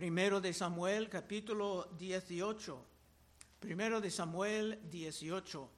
[0.00, 2.86] Primero de Samuel, capítulo 18.
[3.58, 5.70] Primero de Samuel 18.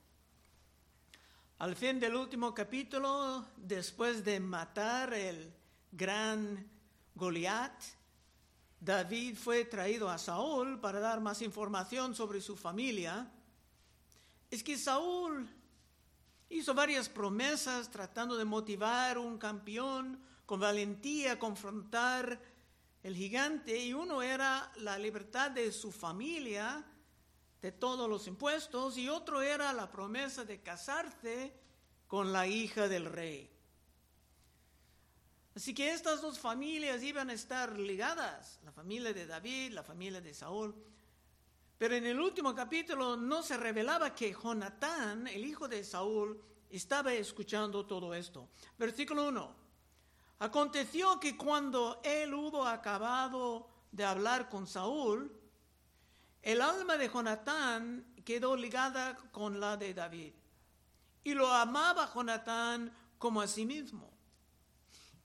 [1.58, 5.52] Al fin del último capítulo, después de matar el
[5.90, 6.70] gran
[7.16, 7.82] Goliat,
[8.79, 13.29] David fue traído a Saúl para dar más información sobre su familia.
[14.52, 15.50] Es que Saúl
[16.48, 22.52] hizo varias promesas tratando de motivar un campeón con valentía a confrontar
[23.03, 26.84] el gigante y uno era la libertad de su familia
[27.60, 31.52] de todos los impuestos y otro era la promesa de casarse
[32.07, 33.48] con la hija del rey.
[35.55, 40.21] Así que estas dos familias iban a estar ligadas, la familia de David, la familia
[40.21, 40.74] de Saúl.
[41.77, 46.41] Pero en el último capítulo no se revelaba que Jonatán, el hijo de Saúl,
[46.71, 48.48] estaba escuchando todo esto.
[48.79, 49.62] Versículo 1.
[50.42, 55.30] Aconteció que cuando él hubo acabado de hablar con Saúl,
[56.43, 60.32] el alma de Jonatán quedó ligada con la de David
[61.23, 64.10] y lo amaba Jonatán como a sí mismo.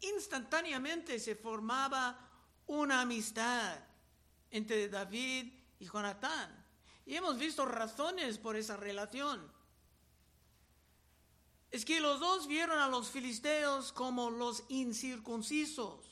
[0.01, 2.15] Instantáneamente se formaba
[2.67, 3.75] una amistad
[4.51, 6.63] entre David y Jonatán.
[7.07, 9.51] Y hemos visto razones por esa relación.
[11.71, 16.05] Es que los dos vieron a los filisteos como los incircuncisos.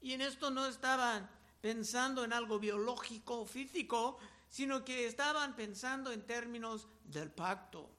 [0.00, 1.28] Y en esto no estaban
[1.60, 7.90] pensando en algo biológico o físico, sino que estaban pensando en términos del pacto.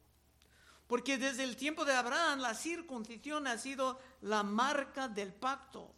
[0.87, 5.93] Porque desde el tiempo de Abraham la circuncisión ha sido la marca del pacto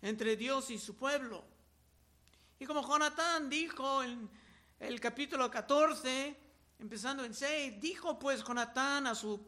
[0.00, 1.44] entre Dios y su pueblo.
[2.58, 4.30] Y como Jonatán dijo en
[4.80, 6.36] el capítulo 14,
[6.78, 9.40] empezando en 6, dijo pues Jonatán a su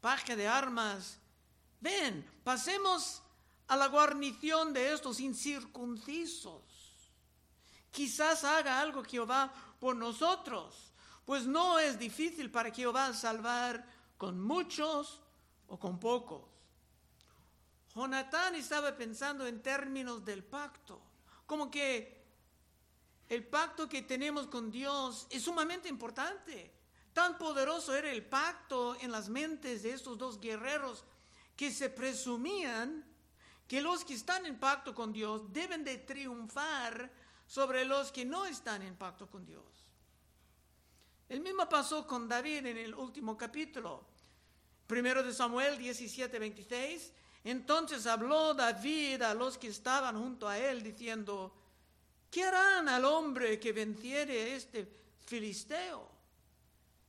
[0.00, 1.18] paje de armas,
[1.80, 3.22] ven, pasemos
[3.66, 6.68] a la guarnición de estos incircuncisos
[7.90, 10.92] Quizás haga algo Jehová por nosotros,
[11.24, 13.84] pues no es difícil para Jehová salvar
[14.16, 15.20] con muchos
[15.66, 16.44] o con pocos.
[17.94, 21.00] Jonatán estaba pensando en términos del pacto,
[21.46, 22.24] como que
[23.28, 26.77] el pacto que tenemos con Dios es sumamente importante.
[27.18, 31.02] Tan poderoso era el pacto en las mentes de estos dos guerreros
[31.56, 33.04] que se presumían
[33.66, 37.10] que los que están en pacto con Dios deben de triunfar
[37.44, 39.64] sobre los que no están en pacto con Dios.
[41.28, 44.06] El mismo pasó con David en el último capítulo.
[44.86, 47.12] Primero de Samuel 17, 26.
[47.42, 51.52] Entonces habló David a los que estaban junto a él diciendo,
[52.30, 54.88] ¿qué harán al hombre que venciere este
[55.26, 56.17] filisteo?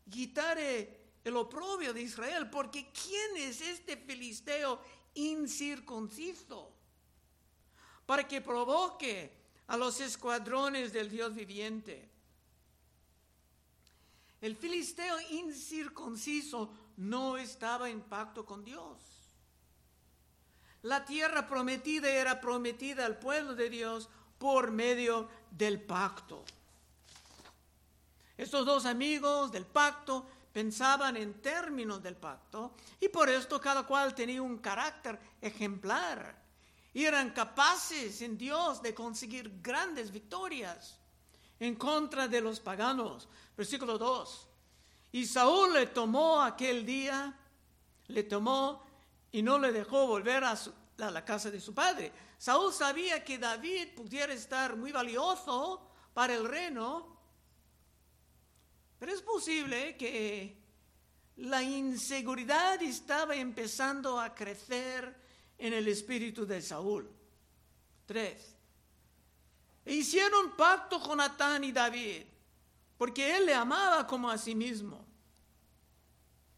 [0.09, 4.81] Quitare el oprobio de Israel, porque ¿quién es este filisteo
[5.14, 6.74] incircunciso?
[8.06, 9.31] Para que provoque
[9.68, 12.09] a los escuadrones del Dios viviente.
[14.42, 18.97] El filisteo incircunciso no estaba en pacto con Dios.
[20.84, 26.46] La tierra prometida era prometida al pueblo de Dios por medio del pacto.
[28.39, 34.16] Estos dos amigos del pacto pensaban en términos del pacto y por esto cada cual
[34.16, 36.41] tenía un carácter ejemplar
[36.94, 40.97] y eran capaces en Dios de conseguir grandes victorias
[41.59, 43.28] en contra de los paganos.
[43.57, 44.47] Versículo 2.
[45.11, 47.38] Y Saúl le tomó aquel día,
[48.07, 48.85] le tomó
[49.33, 50.57] y no le dejó volver a,
[50.99, 52.13] a la casa de su padre.
[52.38, 57.19] Saúl sabía que David pudiera estar muy valioso para el reino,
[58.99, 60.57] pero es posible que
[61.37, 65.15] la inseguridad estaba empezando a crecer
[65.57, 67.09] en el espíritu de Saúl.
[68.05, 68.55] Tres.
[69.85, 72.23] Hicieron pacto con Natán y David,
[72.97, 75.05] porque él le amaba como a sí mismo.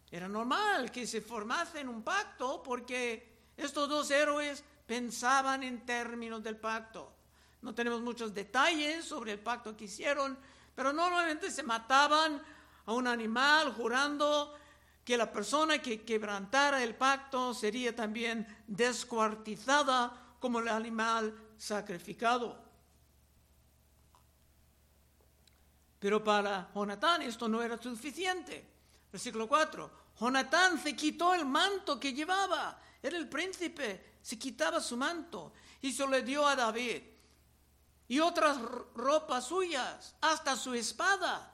[0.09, 6.57] Era normal que se formasen un pacto porque estos dos héroes pensaban en términos del
[6.57, 7.13] pacto.
[7.61, 10.37] No tenemos muchos detalles sobre el pacto que hicieron,
[10.75, 12.41] pero normalmente se mataban
[12.85, 14.55] a un animal jurando
[15.03, 22.71] que la persona que quebrantara el pacto sería también descuartizada como el animal sacrificado.
[25.99, 28.67] Pero para Jonatán esto no era suficiente.
[29.11, 29.91] Versículo 4.
[30.19, 32.79] Jonatán se quitó el manto que llevaba.
[33.03, 34.17] Era el príncipe.
[34.21, 37.03] Se quitaba su manto y se le dio a David.
[38.11, 38.59] Y otras
[38.93, 41.49] ropas suyas, hasta su espada.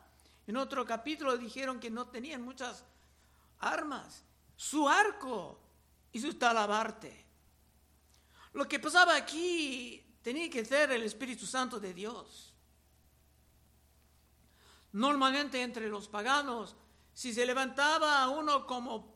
[0.47, 2.83] En otro capítulo dijeron que no tenían muchas
[3.59, 4.23] armas,
[4.55, 5.59] su arco
[6.11, 7.27] y su talabarte.
[8.53, 12.51] Lo que pasaba aquí tenía que ser el Espíritu Santo de Dios.
[14.93, 16.75] Normalmente entre los paganos,
[17.13, 19.15] si se levantaba uno como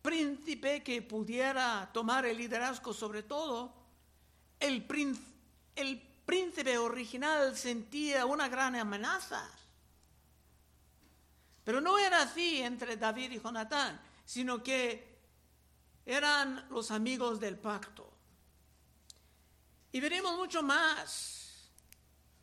[0.00, 3.74] príncipe que pudiera tomar el liderazgo sobre todo,
[4.60, 4.86] el,
[5.74, 6.09] el
[6.78, 9.48] original sentía una gran amenaza.
[11.64, 15.18] Pero no era así entre David y Jonatán, sino que
[16.06, 18.10] eran los amigos del pacto.
[19.92, 21.70] Y veremos mucho más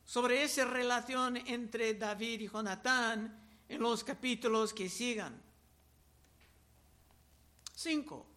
[0.06, 5.42] sobre esa relación entre David y Jonatán en los capítulos que sigan.
[7.76, 8.37] 5.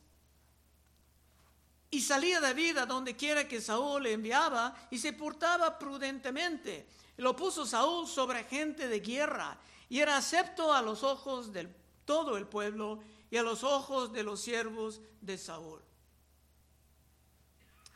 [1.91, 6.87] Y salía David a donde quiera que Saúl le enviaba y se portaba prudentemente.
[7.17, 9.59] Lo puso Saúl sobre gente de guerra
[9.89, 11.69] y era acepto a los ojos de
[12.05, 15.83] todo el pueblo y a los ojos de los siervos de Saúl.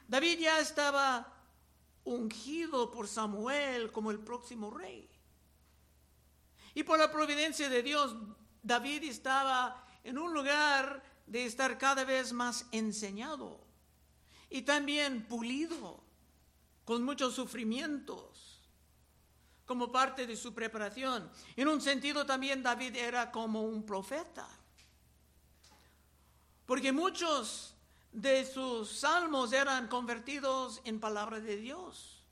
[0.09, 1.33] David ya estaba
[2.03, 5.09] ungido por Samuel como el próximo rey.
[6.75, 8.17] Y por la providencia de Dios,
[8.61, 13.65] David estaba en un lugar de estar cada vez más enseñado
[14.55, 16.01] y también pulido,
[16.85, 18.61] con muchos sufrimientos,
[19.67, 21.29] como parte de su preparación.
[21.57, 24.47] En un sentido también David era como un profeta,
[26.67, 27.75] porque muchos
[28.13, 32.23] de sus salmos eran convertidos en palabra de Dios,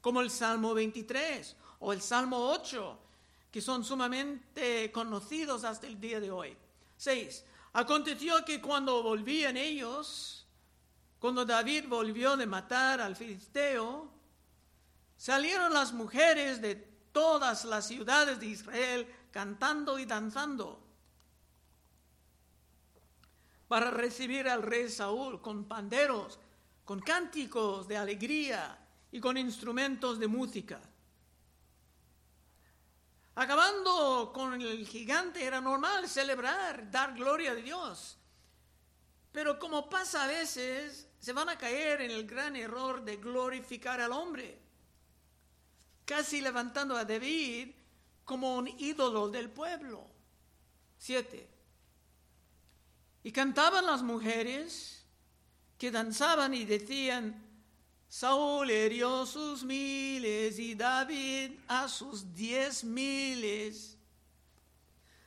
[0.00, 2.98] como el Salmo 23 o el Salmo 8,
[3.50, 6.56] que son sumamente conocidos hasta el día de hoy.
[6.96, 7.44] 6.
[7.74, 10.39] Aconteció que cuando volvían ellos,
[11.20, 14.10] cuando David volvió de matar al filisteo,
[15.16, 16.74] salieron las mujeres de
[17.12, 20.82] todas las ciudades de Israel cantando y danzando
[23.68, 26.40] para recibir al rey Saúl con panderos,
[26.84, 28.78] con cánticos de alegría
[29.12, 30.80] y con instrumentos de música.
[33.34, 38.16] Acabando con el gigante era normal celebrar, dar gloria a Dios.
[39.32, 44.00] Pero como pasa a veces, se van a caer en el gran error de glorificar
[44.00, 44.58] al hombre,
[46.06, 47.72] casi levantando a David
[48.24, 50.06] como un ídolo del pueblo.
[50.98, 51.48] Siete.
[53.22, 55.04] Y cantaban las mujeres
[55.76, 57.46] que danzaban y decían,
[58.08, 63.98] Saúl hirió sus miles y David a sus diez miles.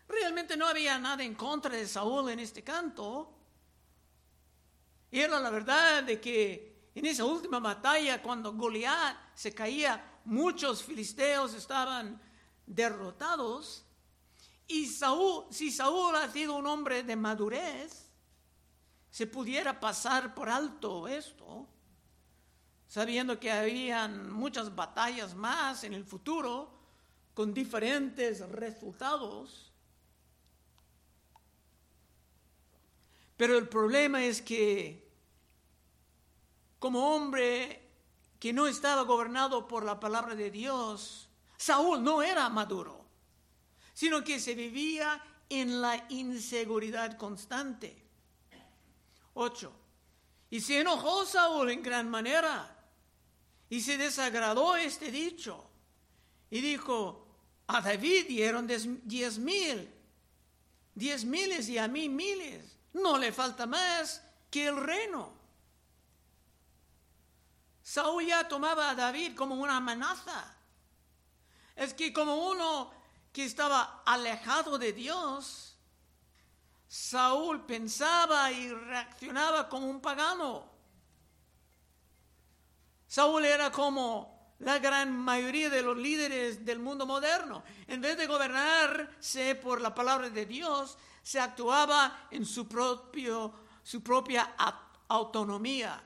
[0.08, 3.43] Realmente no había nada en contra de Saúl en este canto.
[5.14, 10.82] Y era la verdad de que en esa última batalla, cuando Goliat se caía, muchos
[10.82, 12.20] filisteos estaban
[12.66, 13.86] derrotados.
[14.66, 18.10] Y Saúl, si Saúl ha sido un hombre de madurez,
[19.12, 21.68] se pudiera pasar por alto esto
[22.88, 26.72] sabiendo que habían muchas batallas más en el futuro
[27.36, 29.72] con diferentes resultados.
[33.38, 35.03] Pero el problema es que
[36.84, 37.82] como hombre
[38.38, 43.06] que no estaba gobernado por la palabra de Dios, Saúl no era maduro,
[43.94, 48.04] sino que se vivía en la inseguridad constante.
[49.36, 49.72] 8.
[50.50, 52.78] Y se enojó Saúl en gran manera
[53.70, 55.66] y se desagradó este dicho.
[56.52, 57.26] Y dijo,
[57.68, 59.90] a David dieron diez mil,
[60.94, 62.78] diez miles y a mí miles.
[62.92, 64.22] No le falta más
[64.52, 65.43] que el reino.
[67.84, 70.56] Saúl ya tomaba a David como una amenaza.
[71.76, 72.92] Es que como uno
[73.34, 75.76] que estaba alejado de Dios,
[76.88, 80.72] Saúl pensaba y reaccionaba como un pagano.
[83.08, 87.64] Saúl era como la gran mayoría de los líderes del mundo moderno.
[87.88, 94.02] En vez de gobernarse por la palabra de Dios, se actuaba en su, propio, su
[94.02, 94.56] propia
[95.10, 96.02] autonomía.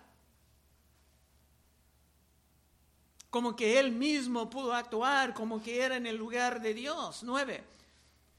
[3.30, 7.24] Como que él mismo pudo actuar como que era en el lugar de Dios.
[7.24, 7.64] Nueve.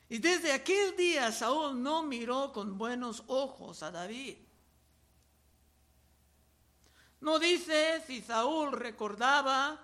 [0.08, 4.36] Y desde aquel día Saúl no miró con buenos ojos a David.
[7.20, 9.78] No dice si Saúl recordaba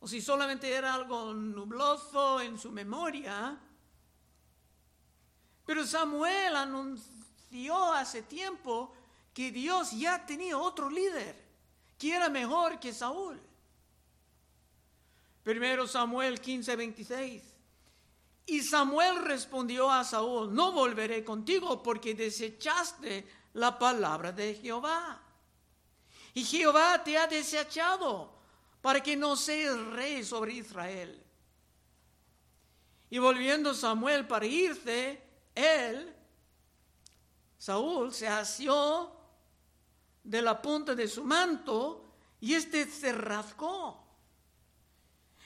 [0.00, 3.58] o si solamente era algo nubloso en su memoria.
[5.64, 8.92] Pero Samuel anunció hace tiempo
[9.32, 11.42] que Dios ya tenía otro líder,
[11.98, 13.40] que era mejor que Saúl.
[15.44, 17.42] Primero Samuel 15, 26.
[18.46, 25.24] Y Samuel respondió a Saúl, no volveré contigo porque desechaste la palabra de Jehová
[26.34, 28.28] y Jehová te ha desechado
[28.82, 31.22] para que no seas rey sobre Israel.
[33.08, 35.22] Y volviendo Samuel para irse,
[35.54, 36.12] él,
[37.56, 39.12] Saúl, se asió
[40.24, 42.04] de la punta de su manto
[42.40, 44.03] y éste se rascó.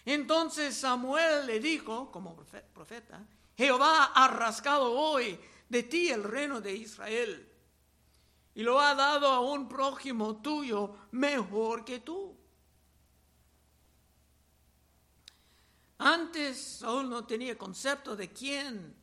[0.08, 2.34] Entonces Samuel le dijo, como
[2.72, 5.38] profeta, Jehová ha rascado hoy
[5.68, 7.46] de ti el reino de Israel
[8.54, 12.34] y lo ha dado a un prójimo tuyo mejor que tú.
[15.98, 18.96] Antes Saúl no tenía concepto de quién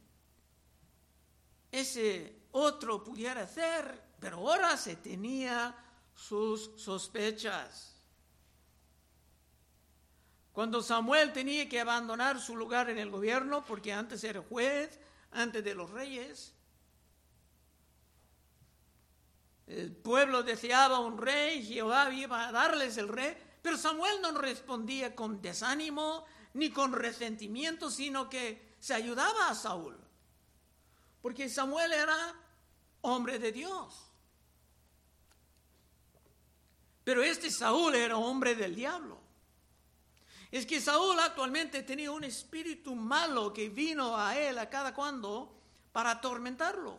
[1.72, 5.76] ese otro pudiera ser, pero ahora se tenía
[6.16, 7.95] sus sospechas.
[10.56, 15.62] Cuando Samuel tenía que abandonar su lugar en el gobierno, porque antes era juez, antes
[15.62, 16.54] de los reyes,
[19.68, 25.14] el pueblo deseaba un rey, Jehová iba a darles el rey, pero Samuel no respondía
[25.14, 30.00] con desánimo ni con resentimiento, sino que se ayudaba a Saúl,
[31.22, 32.34] porque Samuel era
[33.02, 34.10] hombre de Dios.
[37.04, 39.25] Pero este Saúl era hombre del diablo
[40.58, 45.54] es que Saúl actualmente tenía un espíritu malo que vino a él a cada cuando
[45.92, 46.98] para atormentarlo.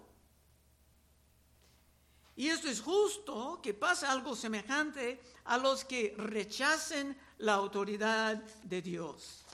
[2.36, 8.82] Y esto es justo que pase algo semejante a los que rechacen la autoridad de
[8.82, 9.46] Dios.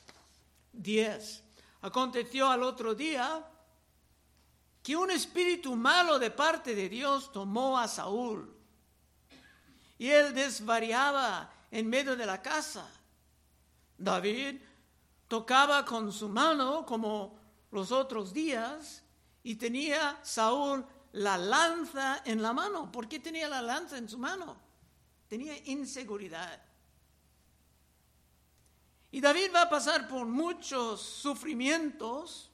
[0.73, 1.45] 10.
[1.83, 3.49] Aconteció al otro día
[4.83, 8.53] que un espíritu malo de parte de Dios tomó a Saúl
[9.97, 12.91] y él desvariaba en medio de la casa
[14.03, 14.61] David
[15.29, 17.39] tocaba con su mano como
[17.71, 19.03] los otros días
[19.43, 22.91] y tenía Saúl la lanza en la mano.
[22.91, 24.57] ¿Por qué tenía la lanza en su mano?
[25.29, 26.61] Tenía inseguridad.
[29.13, 32.51] Y David va a pasar por muchos sufrimientos.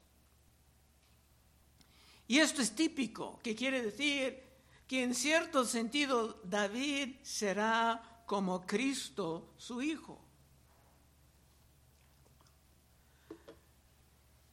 [2.26, 4.42] Y esto es típico, que quiere decir
[4.86, 10.27] que en cierto sentido David será como Cristo, su Hijo.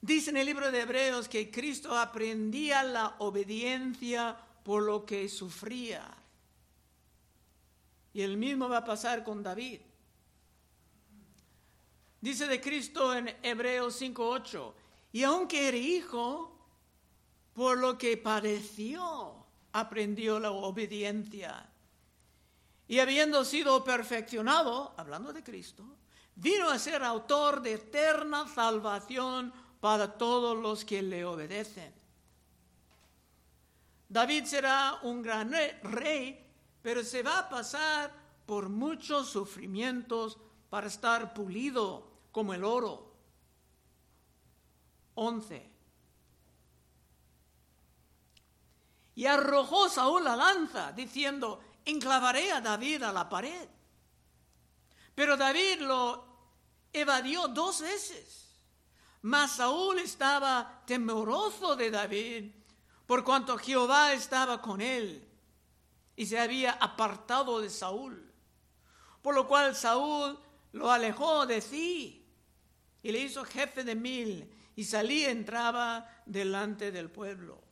[0.06, 6.06] Dice en el libro de Hebreos que Cristo aprendía la obediencia por lo que sufría.
[8.14, 9.82] Y el mismo va a pasar con David.
[12.22, 14.74] Dice de Cristo en Hebreos 5.8,
[15.12, 16.56] y aunque era hijo,
[17.56, 19.34] por lo que padeció,
[19.72, 21.68] aprendió la obediencia.
[22.88, 25.84] Y habiendo sido perfeccionado, hablando de Cristo,
[26.36, 31.94] vino a ser autor de eterna salvación para todos los que le obedecen.
[34.10, 35.52] David será un gran
[35.84, 36.44] rey,
[36.82, 38.12] pero se va a pasar
[38.48, 40.40] por muchos sufrimientos
[40.72, 43.14] para estar pulido como el oro.
[45.14, 45.72] 11.
[49.14, 53.70] Y arrojó Saúl la lanza, diciendo, enclavaré a David a la pared.
[55.14, 56.26] Pero David lo
[56.92, 58.45] evadió dos veces.
[59.26, 62.52] Mas Saúl estaba temeroso de David,
[63.08, 65.28] por cuanto Jehová estaba con él
[66.16, 68.32] y se había apartado de Saúl.
[69.24, 70.38] Por lo cual Saúl
[70.74, 72.24] lo alejó de sí
[73.02, 77.64] y le hizo jefe de mil y salía entraba delante del pueblo.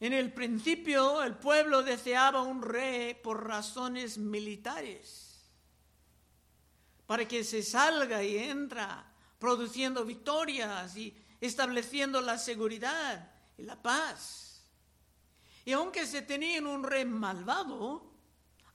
[0.00, 5.27] En el principio el pueblo deseaba un rey por razones militares
[7.08, 9.02] para que se salga y entra
[9.38, 14.62] produciendo victorias y estableciendo la seguridad y la paz.
[15.64, 18.12] Y aunque se tenía un rey malvado,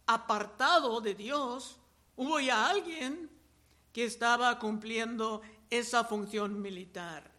[0.08, 1.78] apartado de Dios,
[2.16, 3.30] hubo ya alguien
[3.92, 7.32] que estaba cumpliendo esa función militar.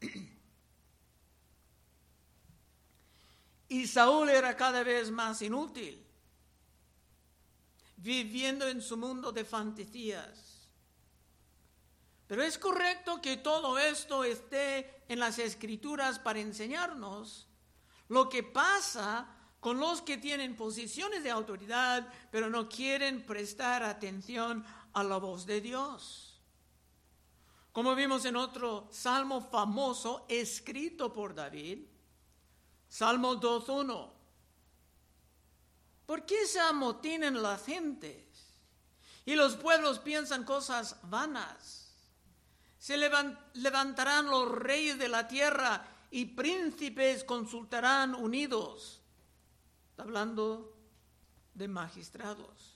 [3.68, 6.09] Y Saúl era cada vez más inútil
[8.00, 10.68] viviendo en su mundo de fantasías.
[12.26, 17.48] Pero es correcto que todo esto esté en las escrituras para enseñarnos
[18.08, 19.26] lo que pasa
[19.58, 25.44] con los que tienen posiciones de autoridad, pero no quieren prestar atención a la voz
[25.44, 26.40] de Dios.
[27.72, 31.86] Como vimos en otro salmo famoso escrito por David,
[32.88, 34.19] Salmo 2.1.
[36.10, 38.24] ¿Por qué se amotinan las gentes?
[39.24, 41.94] Y los pueblos piensan cosas vanas.
[42.80, 49.02] Se levantarán los reyes de la tierra y príncipes consultarán unidos.
[49.98, 50.76] Hablando
[51.54, 52.74] de magistrados.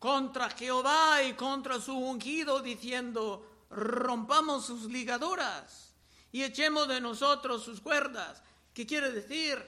[0.00, 5.94] Contra Jehová y contra su ungido, diciendo, rompamos sus ligaduras
[6.32, 8.42] y echemos de nosotros sus cuerdas.
[8.74, 9.64] ¿Qué quiere decir?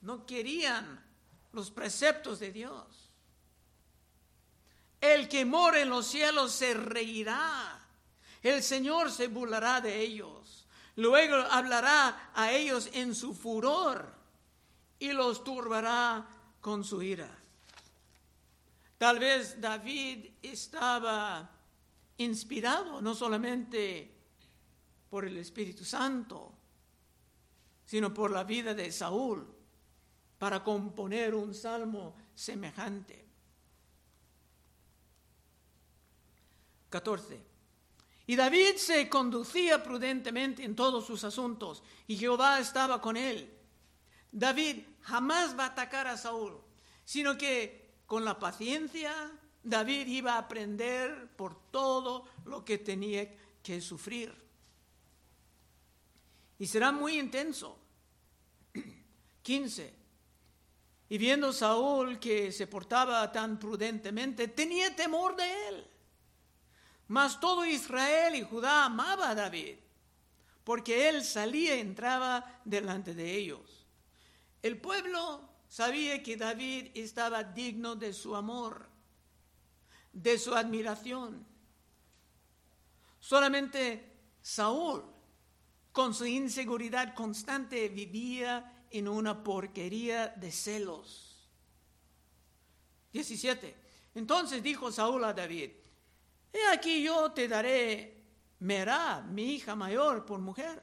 [0.00, 1.05] No querían
[1.56, 3.10] los preceptos de Dios.
[5.00, 7.82] El que mora en los cielos se reirá.
[8.42, 10.66] El Señor se burlará de ellos.
[10.96, 14.14] Luego hablará a ellos en su furor
[14.98, 16.26] y los turbará
[16.60, 17.34] con su ira.
[18.98, 21.50] Tal vez David estaba
[22.18, 24.14] inspirado no solamente
[25.08, 26.52] por el Espíritu Santo,
[27.86, 29.55] sino por la vida de Saúl
[30.38, 33.24] para componer un salmo semejante.
[36.90, 37.40] 14.
[38.28, 43.52] Y David se conducía prudentemente en todos sus asuntos, y Jehová estaba con él.
[44.32, 46.60] David jamás va a atacar a Saúl,
[47.04, 49.30] sino que con la paciencia
[49.62, 54.34] David iba a aprender por todo lo que tenía que sufrir.
[56.58, 57.78] Y será muy intenso.
[59.42, 60.05] 15.
[61.08, 65.86] Y viendo Saúl que se portaba tan prudentemente, tenía temor de él.
[67.08, 69.76] Mas todo Israel y Judá amaba a David,
[70.64, 73.86] porque él salía y entraba delante de ellos.
[74.62, 78.88] El pueblo sabía que David estaba digno de su amor,
[80.12, 81.46] de su admiración.
[83.20, 85.04] Solamente Saúl,
[85.92, 91.48] con su inseguridad constante, vivía en una porquería de celos.
[93.12, 93.74] 17.
[94.14, 95.70] Entonces dijo Saúl a David,
[96.52, 98.16] he aquí yo te daré
[98.58, 100.82] Merá, mi hija mayor, por mujer,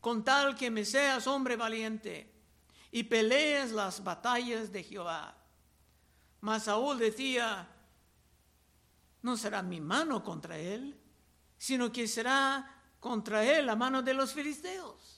[0.00, 2.30] con tal que me seas hombre valiente
[2.90, 5.34] y pelees las batallas de Jehová.
[6.42, 7.66] Mas Saúl decía,
[9.22, 11.00] no será mi mano contra él,
[11.56, 15.13] sino que será contra él la mano de los filisteos.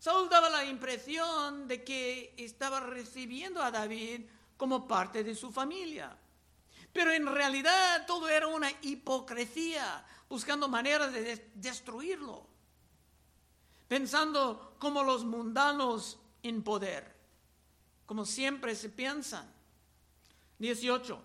[0.00, 4.22] Saúl daba la impresión de que estaba recibiendo a David
[4.56, 6.16] como parte de su familia.
[6.90, 12.46] Pero en realidad todo era una hipocresía, buscando maneras de destruirlo,
[13.88, 17.14] pensando como los mundanos en poder,
[18.06, 19.52] como siempre se piensan.
[20.58, 21.22] 18.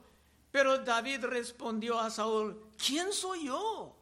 [0.52, 3.96] Pero David respondió a Saúl, ¿quién soy yo?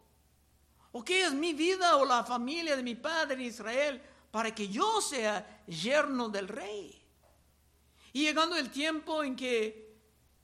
[0.92, 4.02] ¿O qué es mi vida o la familia de mi padre Israel
[4.34, 7.00] para que yo sea yerno del rey.
[8.13, 9.96] Y llegando el tiempo en que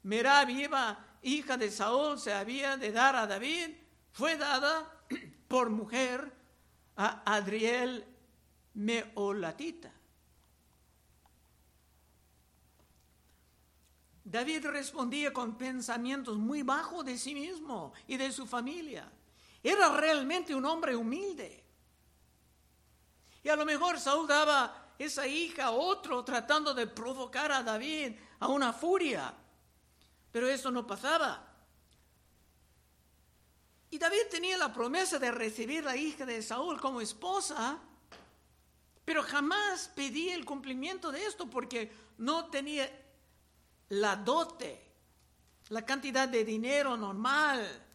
[0.04, 3.72] Merab iba, hija de Saúl, se había de dar a David,
[4.12, 4.96] fue dada
[5.48, 6.32] por mujer
[6.98, 8.06] a Adriel
[8.76, 9.92] Meolatita.
[14.24, 19.12] David respondía con pensamientos muy bajos de sí mismo y de su familia.
[19.64, 21.69] Era realmente un hombre humilde.
[23.44, 28.14] Y a lo mejor Saúl daba esa hija a otro tratando de provocar a David
[28.40, 29.34] a una furia.
[30.32, 31.46] Pero eso no pasaba.
[33.92, 37.80] Y David tenía la promesa de recibir la hija de Saúl como esposa,
[39.04, 42.88] pero jamás pedía el cumplimiento de esto porque no tenía
[43.90, 44.86] la dote,
[45.70, 47.86] la cantidad de dinero normal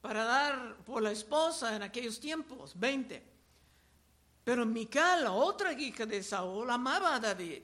[0.00, 3.29] para dar por la esposa en aquellos tiempos, 20.
[4.50, 7.62] Pero Mical, otra hija de Saúl, amaba a David.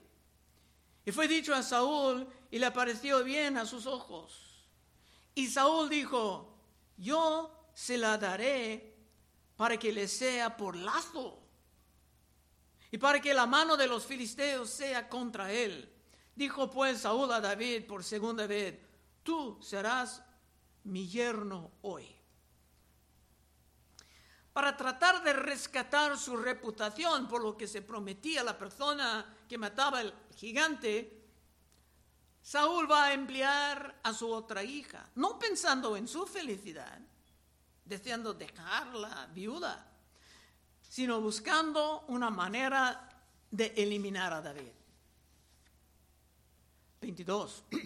[1.04, 4.64] Y fue dicho a Saúl y le pareció bien a sus ojos.
[5.34, 6.56] Y Saúl dijo,
[6.96, 8.94] yo se la daré
[9.56, 11.42] para que le sea por lazo
[12.92, 15.92] y para que la mano de los filisteos sea contra él.
[16.36, 18.78] Dijo pues Saúl a David por segunda vez,
[19.24, 20.22] tú serás
[20.84, 22.15] mi yerno hoy
[24.56, 29.98] para tratar de rescatar su reputación por lo que se prometía la persona que mataba
[29.98, 31.28] al gigante,
[32.40, 36.98] Saúl va a emplear a su otra hija, no pensando en su felicidad,
[37.84, 39.92] deseando dejarla viuda,
[40.80, 43.10] sino buscando una manera
[43.50, 44.72] de eliminar a David.
[47.02, 47.64] 22.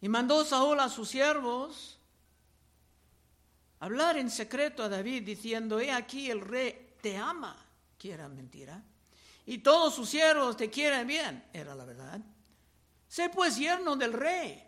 [0.00, 1.98] Y mandó Saúl a sus siervos
[3.84, 7.56] hablar en secreto a David diciendo, he aquí el rey te ama,
[7.98, 8.82] que era mentira,
[9.46, 12.20] y todos sus siervos te quieren bien, era la verdad.
[13.08, 14.62] Sé pues yerno del rey.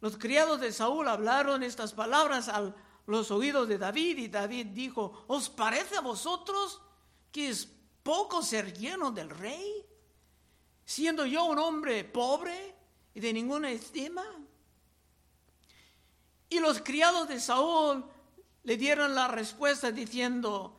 [0.00, 2.74] Los criados de Saúl hablaron estas palabras a
[3.06, 6.80] los oídos de David y David dijo, ¿os parece a vosotros
[7.32, 7.68] que es
[8.02, 9.88] poco ser lleno del rey?
[10.88, 12.74] siendo yo un hombre pobre
[13.12, 14.24] y de ninguna estima.
[16.48, 18.06] Y los criados de Saúl
[18.68, 20.78] le dieron la respuesta diciendo,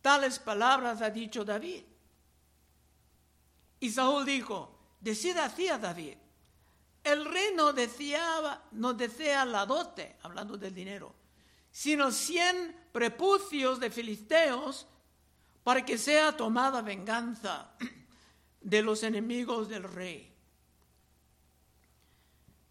[0.00, 1.82] tales palabras ha dicho David.
[3.78, 6.16] Y Saúl dijo, decid así David,
[7.04, 11.14] el rey no deseaba, no desea la dote, hablando del dinero,
[11.70, 14.86] sino cien prepucios de filisteos
[15.62, 17.72] para que sea tomada venganza
[18.62, 20.34] de los enemigos del rey.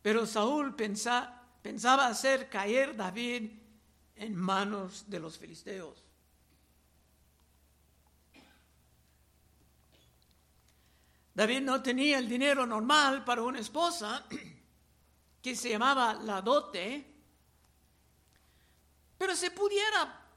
[0.01, 3.58] Pero Saúl pensaba hacer caer David
[4.19, 6.03] en manos de los filisteos.
[11.33, 14.25] David no tenía el dinero normal para una esposa
[15.41, 17.15] que se llamaba la dote,
[19.17, 20.27] pero se pudiera,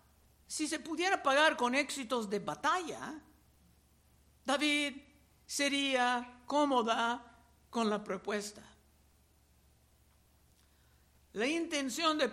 [0.47, 3.21] si se pudiera pagar con éxitos de batalla,
[4.45, 4.97] David
[5.45, 7.37] sería cómoda
[7.69, 8.63] con la propuesta.
[11.33, 12.33] La intención de,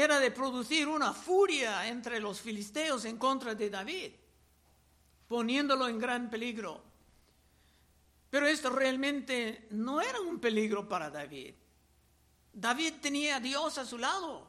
[0.00, 4.12] era de producir una furia entre los filisteos en contra de David,
[5.26, 6.82] poniéndolo en gran peligro.
[8.30, 11.54] Pero esto realmente no era un peligro para David.
[12.52, 14.46] David tenía a Dios a su lado.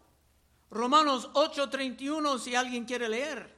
[0.70, 3.56] Romanos 8:31, si alguien quiere leer.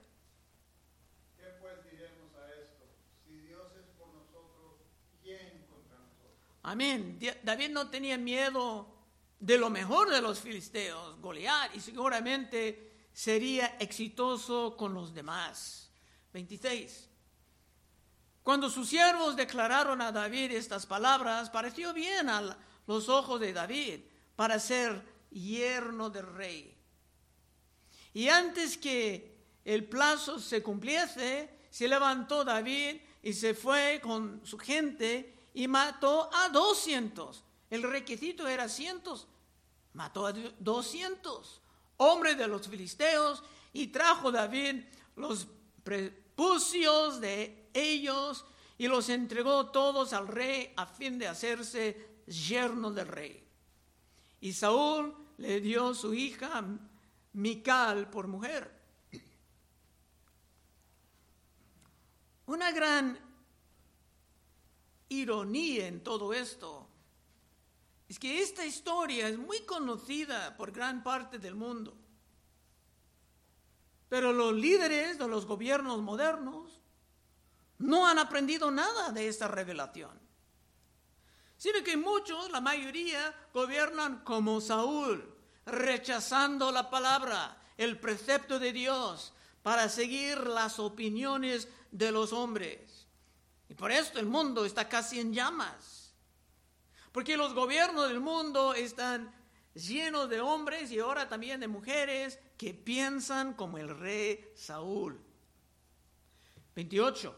[1.38, 2.86] ¿Qué pues diremos a esto?
[3.25, 4.80] Si Dios es por nosotros,
[5.21, 6.38] ¿quién contra nosotros?
[6.63, 7.19] Amén.
[7.43, 9.00] David no tenía miedo
[9.41, 15.89] de lo mejor de los filisteos, Goliat, y seguramente sería exitoso con los demás.
[16.32, 17.10] 26.
[18.43, 24.01] Cuando sus siervos declararon a David estas palabras, pareció bien a los ojos de David
[24.36, 26.77] para ser yerno del rey.
[28.13, 34.60] Y antes que el plazo se cumpliese, se levantó David y se fue con su
[34.60, 37.43] gente y mató a doscientos.
[37.71, 39.27] El requisito era cientos.
[39.93, 41.62] Mató a doscientos
[42.01, 44.84] hombres de los filisteos y trajo David
[45.15, 45.47] los
[45.84, 48.43] prepucios de ellos
[48.77, 53.47] y los entregó todos al rey a fin de hacerse yerno del rey.
[54.39, 56.63] Y Saúl le dio su hija
[57.34, 58.81] Mical por mujer.
[62.47, 63.17] Una gran
[65.10, 66.90] ironía en todo esto
[68.12, 71.95] es que esta historia es muy conocida por gran parte del mundo.
[74.10, 76.82] Pero los líderes de los gobiernos modernos
[77.78, 80.12] no han aprendido nada de esta revelación.
[81.56, 85.34] Sino que muchos, la mayoría, gobiernan como Saúl,
[85.65, 89.32] rechazando la palabra, el precepto de Dios,
[89.63, 93.08] para seguir las opiniones de los hombres.
[93.69, 96.00] Y por esto el mundo está casi en llamas.
[97.12, 99.34] Porque los gobiernos del mundo están
[99.74, 105.19] llenos de hombres y ahora también de mujeres que piensan como el rey Saúl.
[106.76, 107.36] 28.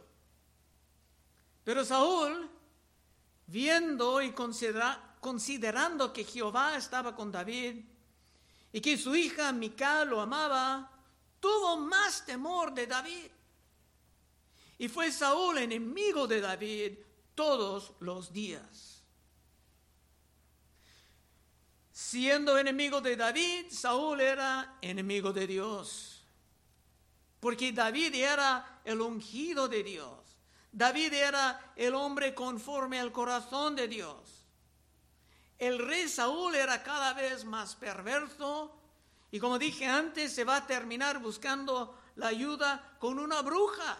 [1.64, 2.50] Pero Saúl,
[3.48, 7.84] viendo y considerando que Jehová estaba con David
[8.72, 10.92] y que su hija Mical lo amaba,
[11.40, 13.32] tuvo más temor de David.
[14.78, 16.94] Y fue Saúl enemigo de David
[17.36, 18.92] todos los días.
[21.93, 26.25] Siendo enemigo de David, Saúl era enemigo de Dios.
[27.39, 30.17] Porque David era el ungido de Dios.
[30.71, 34.47] David era el hombre conforme al corazón de Dios.
[35.60, 38.75] El rey Saúl era cada vez más perverso
[39.29, 43.99] y como dije antes, se va a terminar buscando la ayuda con una bruja.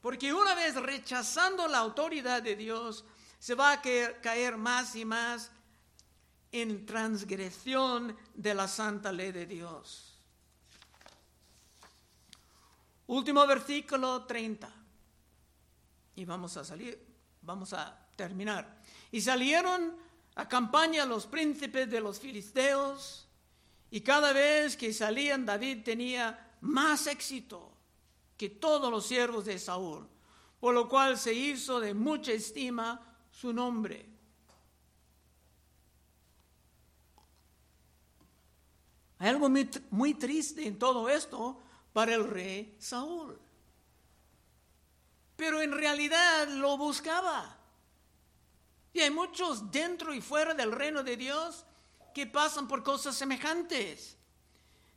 [0.00, 3.04] Porque una vez rechazando la autoridad de Dios,
[3.38, 5.50] se va a caer más y más
[6.52, 10.18] en transgresión de la santa ley de Dios.
[13.06, 14.70] Último versículo 30.
[16.16, 17.04] Y vamos a salir,
[17.40, 18.80] vamos a terminar.
[19.10, 19.96] Y salieron
[20.34, 23.26] a campaña los príncipes de los filisteos,
[23.90, 27.70] y cada vez que salían David tenía más éxito
[28.38, 30.08] que todos los siervos de Saúl,
[30.58, 34.11] por lo cual se hizo de mucha estima su nombre.
[39.22, 39.48] Hay algo
[39.90, 41.56] muy, triste en todo esto
[41.92, 43.38] para el rey Saúl
[45.42, 47.58] pero en realidad lo buscaba.
[48.92, 51.64] Y hay muchos dentro y fuera del reino de Dios
[52.14, 54.16] que pasan por cosas semejantes,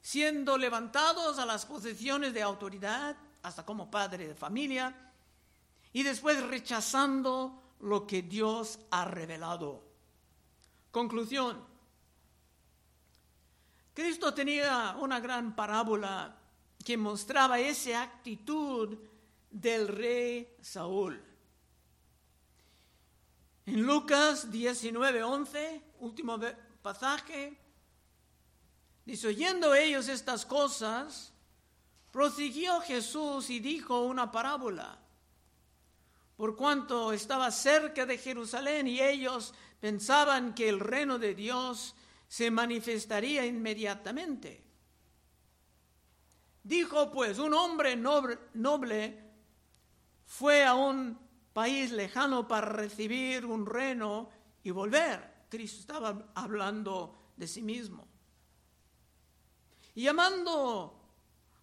[0.03, 4.95] siendo levantados a las posiciones de autoridad, hasta como padre de familia,
[5.93, 9.81] y después rechazando lo que Dios ha revelado.
[10.91, 11.74] Conclusión.
[13.95, 16.35] Cristo tenía una gran parábola
[16.83, 18.97] que mostraba esa actitud
[19.49, 21.23] del rey Saúl.
[23.65, 26.37] En Lucas 19:11, último
[26.81, 27.57] pasaje,
[29.05, 31.31] dice, oyendo ellos estas cosas,
[32.11, 34.99] prosiguió Jesús y dijo una parábola,
[36.35, 41.95] por cuanto estaba cerca de Jerusalén y ellos pensaban que el reino de Dios
[42.35, 44.61] se manifestaría inmediatamente.
[46.61, 49.23] Dijo pues, un hombre noble,
[50.25, 51.17] fue a un
[51.53, 54.29] país lejano para recibir un reino
[54.63, 55.45] y volver.
[55.49, 58.05] Cristo estaba hablando de sí mismo.
[59.93, 60.99] Y llamando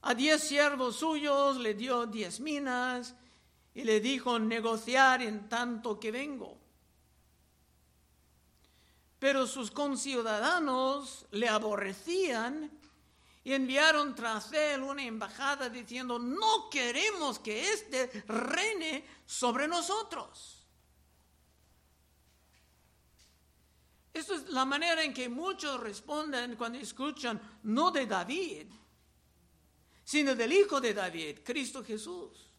[0.00, 3.14] a diez siervos suyos, le dio diez minas
[3.74, 6.61] y le dijo negociar en tanto que vengo.
[9.22, 12.68] Pero sus conciudadanos le aborrecían
[13.44, 20.66] y enviaron tras él una embajada diciendo, no queremos que éste reine sobre nosotros.
[24.12, 28.66] Esta es la manera en que muchos responden cuando escuchan, no de David,
[30.02, 32.50] sino del Hijo de David, Cristo Jesús,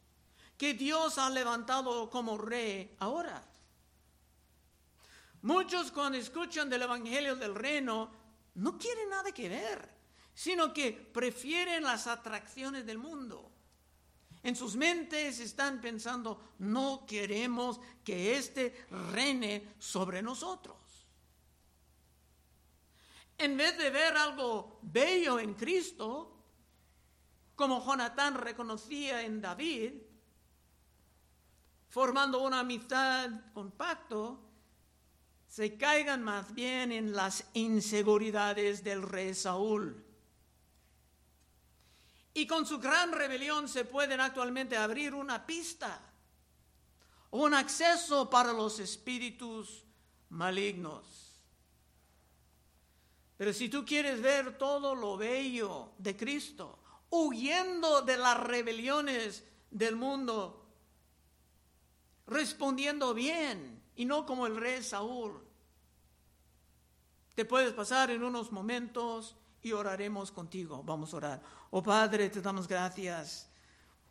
[0.57, 3.52] que Dios ha levantado como rey ahora.
[5.43, 8.11] Muchos cuando escuchan del Evangelio del Reino,
[8.55, 9.93] no quieren nada que ver
[10.33, 13.51] sino que prefieren las atracciones del mundo.
[14.41, 20.75] En sus mentes están pensando, no queremos que éste reine sobre nosotros.
[23.37, 26.29] En vez de ver algo bello en Cristo,
[27.55, 29.93] como Jonatán reconocía en David,
[31.89, 34.42] formando una amistad con pacto,
[35.53, 40.03] se caigan más bien en las inseguridades del rey Saúl
[42.33, 46.01] y con su gran rebelión se pueden actualmente abrir una pista,
[47.29, 49.83] un acceso para los espíritus
[50.29, 51.39] malignos.
[53.37, 56.79] Pero si tú quieres ver todo lo bello de Cristo,
[57.11, 60.65] huyendo de las rebeliones del mundo,
[62.25, 65.41] respondiendo bien y no como el rey Saúl,
[67.35, 70.83] te puedes pasar en unos momentos y oraremos contigo.
[70.83, 71.41] Vamos a orar.
[71.71, 73.49] Oh Padre, te damos gracias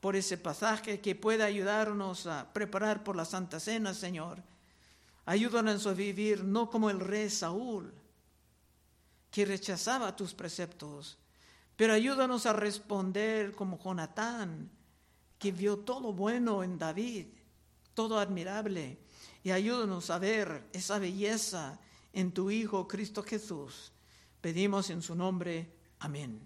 [0.01, 4.43] por ese pasaje que pueda ayudarnos a preparar por la Santa Cena, Señor.
[5.25, 7.95] Ayúdanos a vivir no como el rey Saúl,
[9.31, 11.19] que rechazaba tus preceptos,
[11.77, 14.69] pero ayúdanos a responder como Jonatán,
[15.39, 17.27] que vio todo bueno en David,
[17.95, 18.99] todo admirable,
[19.45, 21.79] y ayúdanos a ver esa belleza
[22.13, 23.93] en tu Hijo Cristo Jesús.
[24.41, 25.73] Pedimos en su nombre.
[25.99, 26.41] Amén.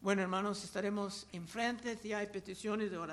[0.00, 3.10] Bueno, hermanos, estaremos enfrente si hay peticiones de oración.